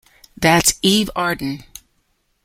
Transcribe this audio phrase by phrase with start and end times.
[0.35, 1.63] That's Eve Arden.